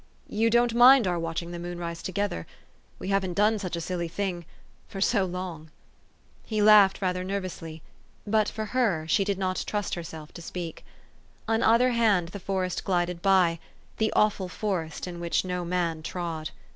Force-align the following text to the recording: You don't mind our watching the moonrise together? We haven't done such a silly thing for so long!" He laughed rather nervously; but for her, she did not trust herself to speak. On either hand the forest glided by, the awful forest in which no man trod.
You 0.29 0.49
don't 0.49 0.73
mind 0.73 1.05
our 1.05 1.19
watching 1.19 1.51
the 1.51 1.59
moonrise 1.59 2.01
together? 2.01 2.47
We 2.97 3.09
haven't 3.09 3.35
done 3.35 3.59
such 3.59 3.75
a 3.75 3.81
silly 3.81 4.07
thing 4.07 4.45
for 4.87 4.99
so 4.99 5.25
long!" 5.25 5.69
He 6.51 6.59
laughed 6.59 7.03
rather 7.03 7.23
nervously; 7.23 7.83
but 8.25 8.49
for 8.49 8.65
her, 8.73 9.05
she 9.07 9.23
did 9.23 9.37
not 9.37 9.63
trust 9.67 9.93
herself 9.93 10.33
to 10.33 10.41
speak. 10.41 10.83
On 11.47 11.61
either 11.61 11.91
hand 11.91 12.29
the 12.29 12.39
forest 12.39 12.83
glided 12.83 13.21
by, 13.21 13.59
the 13.97 14.11
awful 14.13 14.49
forest 14.49 15.05
in 15.05 15.19
which 15.19 15.45
no 15.45 15.63
man 15.63 16.01
trod. 16.01 16.49